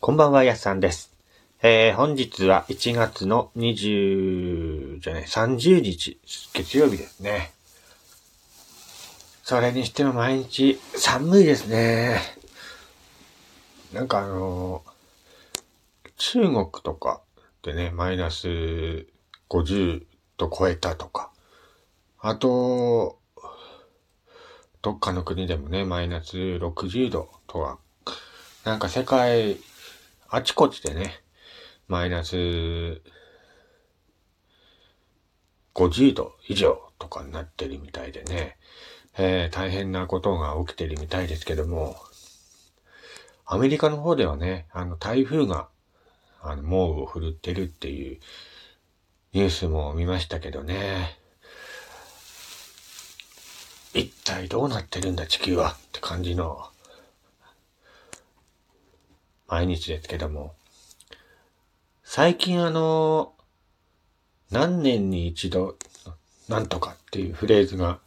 [0.00, 1.12] こんばんは、やすさんです。
[1.60, 6.20] えー、本日は1月の20、じゃね、30日、
[6.52, 7.50] 月曜日ですね。
[9.42, 12.20] それにしても毎日寒いですね。
[13.92, 14.84] なんかあの
[16.16, 17.20] 中国とか
[17.64, 19.04] でね、マイナス
[19.50, 20.04] 50
[20.36, 21.32] 度超えたとか、
[22.20, 23.18] あと、
[24.80, 27.78] どっかの国でもね、マイナス60度とは、
[28.64, 29.58] なんか世界、
[30.30, 31.22] あちこちでね、
[31.86, 33.00] マイナス
[35.74, 38.58] 50度以上とかになってるみたいでね、
[39.16, 41.96] えー、大変なことが起きてるみたいですけども、
[43.46, 45.68] アメリカの方ではね、あの台風が、
[46.42, 48.18] あの、猛威を振るってるっていう
[49.32, 51.16] ニュースも見ましたけどね、
[53.94, 56.68] 一体どうなってるんだ地球はって感じの
[59.48, 60.54] 毎日ですけども、
[62.04, 63.32] 最近あの、
[64.50, 65.76] 何年に一度、
[66.48, 67.98] なんとかっていうフレーズが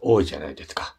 [0.00, 0.96] 多いじゃないですか。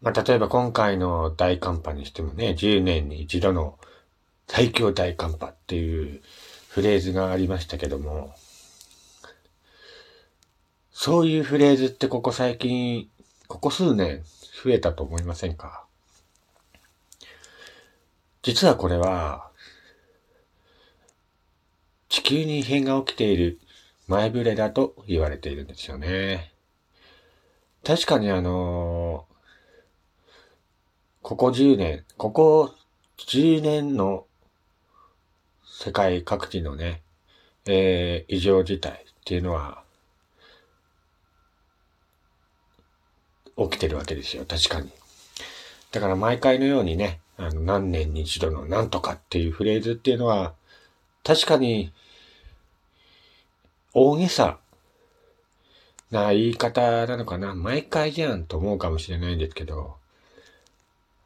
[0.00, 3.78] まあ、例えば今回の大寒波にしてもね、10年に一度の
[4.48, 6.20] 最強大寒波っていう
[6.68, 8.34] フレーズがありましたけども、
[10.90, 13.08] そういうフレーズってここ最近、
[13.46, 14.24] ここ数年
[14.64, 15.84] 増えたと思いませんか？
[18.42, 19.50] 実はこれは、
[22.08, 23.60] 地球に異変が起きている
[24.08, 26.52] 前触れだと言われているんですよね。
[27.84, 29.26] 確かにあの
[31.22, 32.74] ここ10年、ここ
[33.16, 34.26] 10年の
[35.64, 37.02] 世界各地のね、
[37.64, 39.82] えー、異常事態っていうのは、
[43.56, 44.90] 起きてるわけですよ、確かに。
[45.92, 50.54] だから毎回のようにね、あの、何年に一度のなんとかっていうフレーズっていうのは、
[51.24, 51.92] 確かに、
[53.94, 54.58] 大げさ
[56.10, 57.54] な言い方なのかな。
[57.54, 59.96] 毎回じゃんと思うかもしれないんですけど、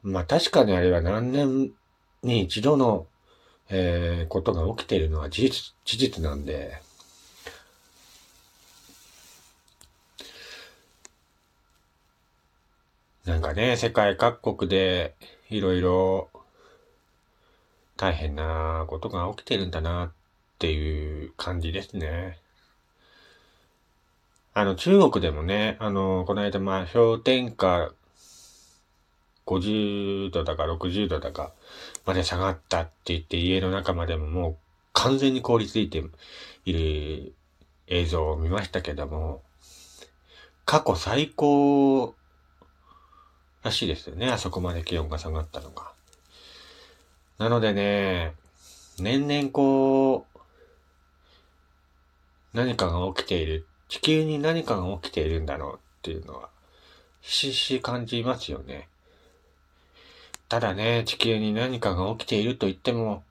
[0.02, 1.72] まあ確かにあれは何年
[2.22, 3.06] に一度の、
[3.68, 6.80] えー、ことが起きているのは事実、事実なんで、
[13.24, 15.16] なんかね、世界各国で
[15.50, 16.28] いろいろ
[17.96, 20.12] 大変なことが起きてるんだなっ
[20.58, 22.38] ていう感じですね。
[24.54, 27.92] あの、中国でもね、あの、この間まあ氷点下
[29.46, 31.52] 50度だか60度だか
[32.04, 34.56] まで下がったって言って家の中までももう
[34.92, 36.02] 完全に凍りついて
[36.64, 37.34] いる
[37.86, 39.42] 映像を見ましたけども、
[40.64, 42.15] 過去最高
[43.66, 44.30] らしいですよね。
[44.30, 45.92] あそこまで気温が下がったのが。
[47.38, 48.32] なのでね、
[48.98, 50.38] 年々こう、
[52.54, 53.66] 何かが起きている。
[53.88, 56.48] 地球に何かが起きているんだろうっていうのは、
[57.20, 58.88] ひしひし感じますよね。
[60.48, 63.22] ただね、地球に何かが起きていると言っても、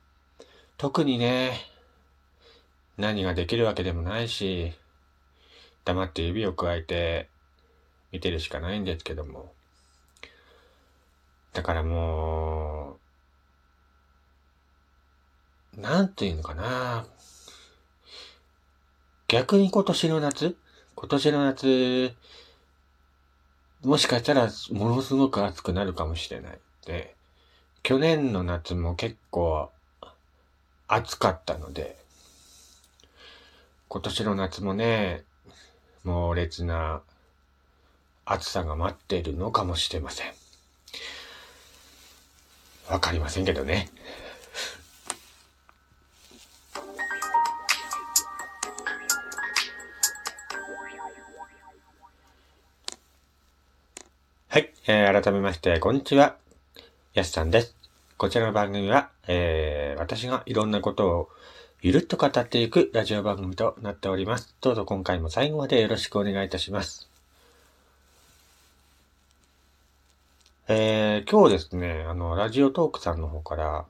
[0.78, 1.60] 特にね、
[2.98, 4.74] 何ができるわけでもないし、
[5.86, 7.30] 黙って指をくわえて
[8.12, 9.56] 見てるしかないんですけども。
[11.56, 13.00] だからも
[15.76, 17.08] う、なんていうのかな。
[19.30, 20.56] 逆に今年の夏？
[20.96, 22.14] 今年の夏、
[23.84, 27.16] もしかしたらものすごく暑くなるかもしれないで、
[27.84, 29.72] 去年の夏も結構
[30.88, 31.98] 暑かったので、
[33.88, 35.24] 今年の夏もね、
[36.04, 37.02] 猛烈な
[38.26, 40.34] 暑さが待っているのかもしれません。
[42.90, 43.90] わかりませんけどね。
[54.50, 56.38] はい、えー、改めまして、こんにちは。
[57.14, 57.76] やすさんです。
[58.18, 61.30] こちらの番組は、えー、私がいろんなことを
[61.82, 64.56] ゆるっと語っていくラジオ番組となっております。
[64.62, 67.15] どうぞ今回も最後までよろしくお願いいたします。
[70.68, 73.86] えー、今日ですね、あの、ラジオトークさんの方から、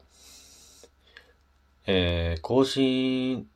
[1.87, 3.47] えー、更新、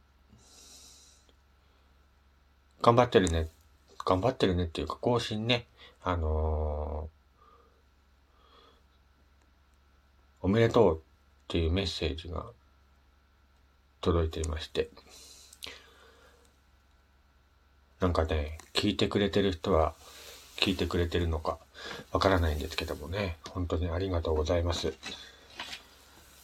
[2.82, 3.50] 頑張ってるね、
[4.06, 5.68] 頑張ってるねっていうか、更新ね、
[6.02, 11.02] あのー、おめでとうっ
[11.50, 12.46] ていうメッセージが
[14.00, 14.90] 届いていまして、
[18.00, 19.94] なんかね、聞いてくれてる人は
[20.60, 21.58] 聞いてくれてるのか、
[22.12, 24.94] わからないんですけどもね、本当にありがとうございます。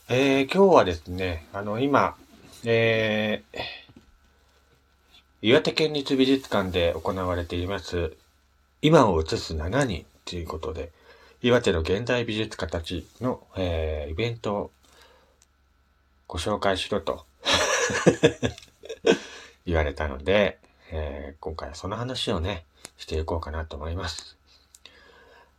[0.07, 2.15] えー、今日はですね、あの、今、
[2.63, 3.59] えー、
[5.41, 8.15] 岩手県立美術館で行われています、
[8.81, 10.91] 今を映す7人ということで、
[11.41, 14.71] 岩手の現代美術家たちの、えー、イベントを
[16.27, 17.25] ご紹介しろと
[19.65, 20.59] 言われたので、
[20.91, 22.65] えー、今回はその話をね、
[22.97, 24.37] していこうかなと思います。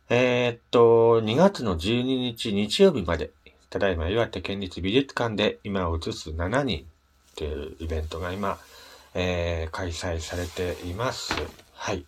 [0.09, 3.31] えー、っと、2月の12日日曜日まで
[3.69, 6.85] ただいま岩手県立美術館で今を映す7人
[7.35, 8.57] というイベントが今、
[9.13, 11.33] えー、開催されています。
[11.73, 12.05] はい。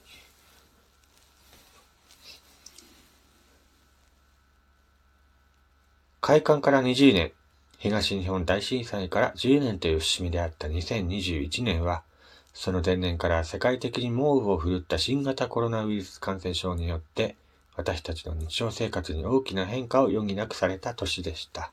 [6.21, 7.31] 開館から20年、
[7.77, 12.03] 東日本大震災から10年という節目であった2021年は、
[12.53, 17.35] その前年から世界的に猛威を振るった新型コロナウイルス感染症によって、
[17.75, 21.71] 私たちの日常生活に大きな変化を余儀なくされた年でした。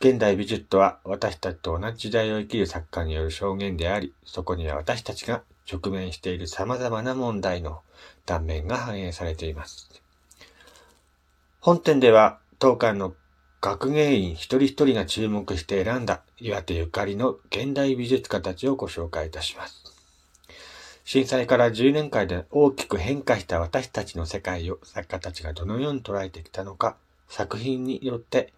[0.00, 7.80] 現代美術とは私たちと同じ時代を生きる作家による証言であり、そこには私たちが直面している様々な問題の
[8.24, 9.88] 断面が反映されています。
[11.60, 13.14] 本展では当館の
[13.66, 19.82] 学芸員一人一人が注目して選んだ岩手ゆかりの現代美術家たちをご紹介いたします。
[21.04, 26.94] 震災から10年間で大きく変化した私たちの世界を作家たちがどのように捉えてきたのか、
[27.26, 28.52] 作品によって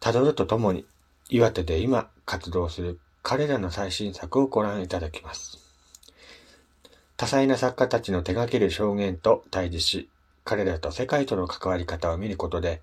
[0.00, 0.84] 辿るとともに、
[1.28, 5.58] 岩手で今活動する彼らの最新作をご覧いただきます。
[7.16, 10.08] 多彩な作家たちの手掛ける証言と対峙し、
[10.42, 12.82] 彼らと世界との関わり方を見ることで、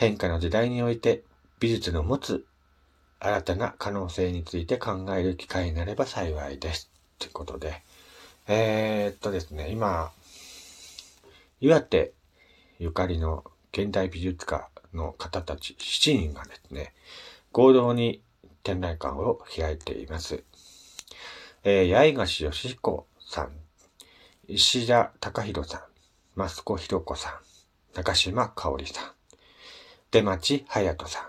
[0.00, 1.24] 変化の時代において
[1.58, 2.46] 美術の持つ
[3.18, 6.90] 新たな可能性について考える機会になれば幸いです。
[7.18, 7.82] ということで、
[8.48, 10.10] えー、っとですね、今、
[11.60, 12.14] 岩手
[12.78, 13.44] ゆかりの
[13.74, 16.94] 現代美術家の方たち7人がですね、
[17.52, 18.22] 合同に
[18.62, 20.42] 展覧館を開いています。
[21.62, 23.50] えー、八重樫義彦さん、
[24.48, 25.84] 石田隆弘さ
[26.38, 27.34] ん、益子弘子さん、
[27.94, 29.19] 中島香織さん、
[30.10, 31.24] 出町隼人さん、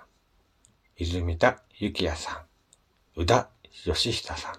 [0.97, 2.45] 泉田幸也さ
[3.15, 3.47] ん、宇田
[3.85, 4.55] 義久さん、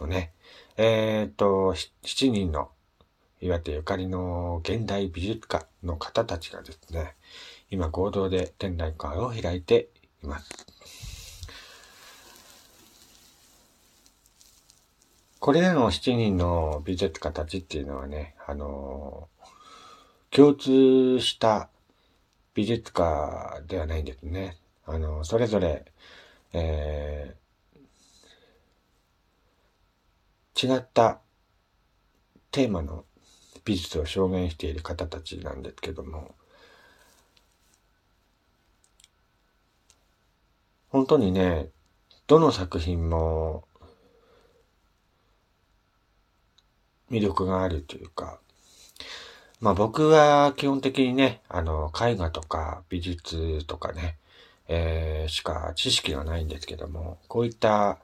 [0.00, 0.32] のね、
[0.76, 1.74] えっ、と、
[2.04, 2.70] 7人の
[3.40, 7.16] 岩手ゆかりの現代美術家の方たちがですね、
[7.68, 9.88] 今合同で展覧会を開いて
[10.22, 10.48] います。
[15.40, 19.28] これらの7人の美術家たちっていうのはね、あの
[20.30, 21.70] 共通した
[22.56, 24.56] 美術家ではないんですね。
[24.86, 25.84] あの、それぞれ、
[26.54, 31.20] えー、違った
[32.50, 33.04] テーマの
[33.66, 36.34] 美術を表現している方たちなんですけども、
[40.88, 41.68] 本当にね、
[42.26, 43.64] どの作品も
[47.10, 48.40] 魅力があるというか、
[49.60, 54.16] まあ僕は基本的にね、あの、絵画とか美術とかね、
[54.68, 57.98] えー、しか知識がないんですけども、こういった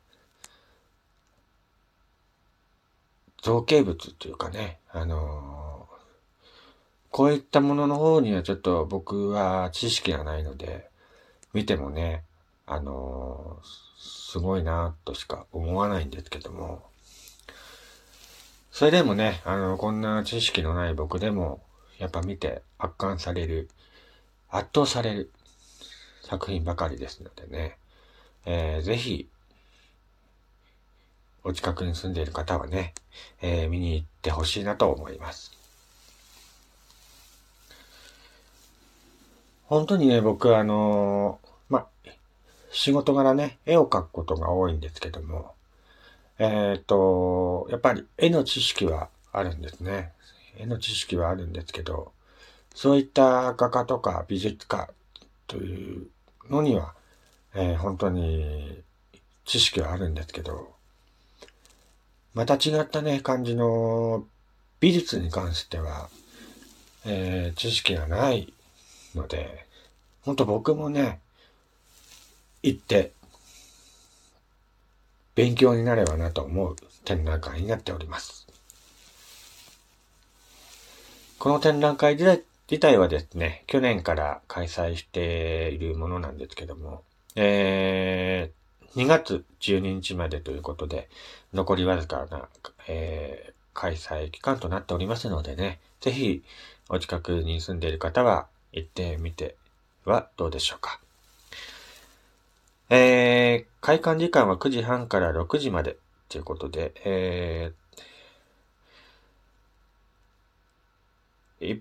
[3.43, 5.97] 造形物というかね、あのー、
[7.11, 10.89] こういったものの方にはちょっと僕は知識がないので、
[11.53, 12.23] 見てもね、
[12.67, 13.67] あのー、
[13.99, 16.82] すごいなとしか思わないんですけども、
[18.72, 21.62] それでもね、あの、こんな知識のない僕でも、
[21.98, 23.69] やっぱ見て圧巻される、
[24.48, 25.31] 圧倒される
[26.22, 27.76] 作品ばかりですのでね、
[28.46, 29.29] えー、ぜひ
[31.44, 32.94] お近くに住んでいる方はね、
[33.43, 35.52] えー、見に行ってほしいなと思います。
[39.67, 41.86] 本当にね、僕あのー、ま、
[42.70, 45.52] 仕事柄ね、絵を描くことが多いんですけども、
[46.39, 50.12] えっ、ー、と、やっぱり絵の知識はあるんですね。
[50.56, 52.12] 絵の知識はあるんですけど、
[52.74, 54.91] そういった画家とか美術家
[55.46, 56.06] という
[56.51, 56.94] のには、
[57.55, 58.82] えー、本当に
[59.44, 60.72] 知識はあるんですけど、
[62.34, 64.24] また違ったね、感じの
[64.81, 66.08] 美術に関しては、
[67.05, 68.53] えー、知識がない
[69.15, 69.67] ので、
[70.22, 71.20] ほんと僕もね、
[72.62, 73.12] 行って、
[75.34, 78.46] 勉強になればなと思う展覧会になっております。
[81.39, 82.44] この展覧会自
[82.79, 87.03] 体はですね、去年から開催しているものなんですけども、
[87.34, 91.08] えー、2月12日までということで、
[91.53, 92.48] 残りわずかな、
[92.86, 96.43] えー、開催期間となっておりますのでね、ぜひ
[96.89, 99.56] お近くに住んでいる方は行ってみて、
[100.05, 101.01] はどうでしょうか。
[102.94, 105.96] えー、開館時間は9時半から6時まで
[106.29, 111.81] ということで、えー、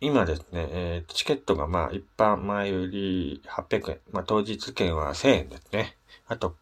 [0.00, 5.96] 今ですね、えー、チケットがまあ一般前売り800円、まあ当日券は1000円ですね。
[6.28, 6.54] あと、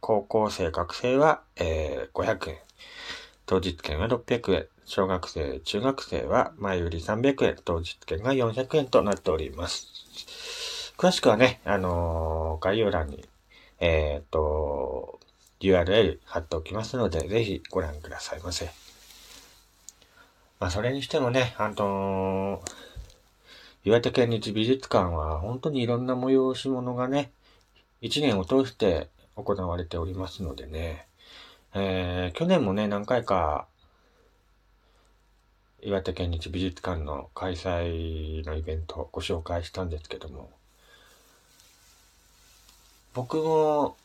[0.00, 2.56] 高校生、学生は、えー、500円。
[3.46, 4.66] 当日券は600円。
[4.86, 7.56] 小学生、中学生は前売り300円。
[7.64, 10.92] 当日券が400円となっております。
[10.98, 13.24] 詳しくはね、あのー、概要欄に、
[13.80, 15.20] えっ、ー、と、
[15.60, 18.66] URL 貼っておきますので、ぜひご覧くださいませ。
[20.58, 22.62] まあ、それにしてもね、あの、
[23.84, 27.30] 岩手県立美術館は本当にいろんな催し物がね、
[28.00, 31.06] 一年を通して行われておりますのでね、
[31.74, 33.66] えー、去年もね、何回か、
[35.82, 40.50] 岩手県立美術館の開催のイベントをご紹介したんですけども、
[43.16, 43.96] 僕も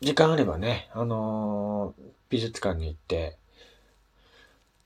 [0.00, 3.38] 時間あればね、あのー、美術館に行って、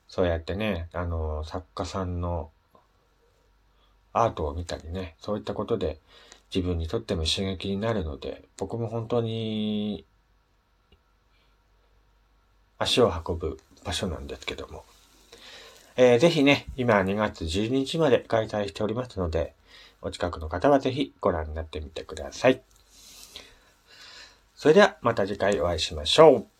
[0.07, 2.51] そうやってね、あのー、作家さんの
[4.13, 5.97] アートを見たりね、そういったことで
[6.53, 10.05] 自分にとっても刺激になるので、僕も本当に
[12.77, 14.85] 足を運ぶ場所なんですけども。
[15.95, 19.55] えー、ぜひね、今2月12日まで開催しておりますので、
[20.03, 22.61] お近くの方はぜひご覧になってみてください。
[24.57, 26.56] それではまた次回お会いしましょう。